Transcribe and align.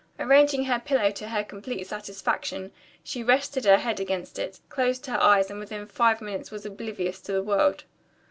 Arranging 0.17 0.63
her 0.63 0.79
pillow 0.83 1.11
to 1.11 1.27
her 1.27 1.43
complete 1.43 1.85
satisfaction, 1.85 2.71
she 3.03 3.21
rested 3.21 3.65
her 3.65 3.77
head 3.77 3.99
against 3.99 4.39
it, 4.39 4.59
closed 4.67 5.05
her 5.05 5.21
eyes 5.21 5.51
and 5.51 5.59
within 5.59 5.85
five 5.85 6.21
minutes 6.23 6.49
was 6.49 6.65
oblivious 6.65 7.21
to 7.21 7.33
the 7.33 7.43
world. 7.43 7.83